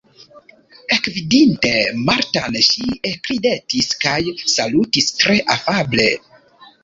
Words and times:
Ekvidinte 0.93 1.73
Martan, 2.07 2.57
ŝi 2.69 2.87
ekridetis 3.11 3.91
kaj 4.07 4.17
salutis 4.57 5.11
tre 5.21 5.37
afable. 5.57 6.09